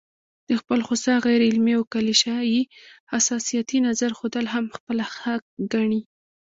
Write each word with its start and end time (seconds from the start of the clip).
د 0.47 0.49
خپل 0.61 0.79
خوسا، 0.87 1.13
غيرعلمي 1.25 1.73
او 1.77 1.83
کليشه 1.93 2.35
يي 2.53 2.61
حساسيتي 3.11 3.77
نظر 3.87 4.11
ښودل 4.17 4.45
هم 4.53 4.65
خپل 4.77 4.97
حق 5.21 5.43
ګڼي 5.73 6.01